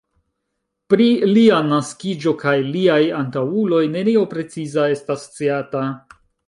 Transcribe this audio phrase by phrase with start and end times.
[0.93, 5.89] Pri lia naskiĝo kaj liaj antaŭuloj nenio preciza estas sciata.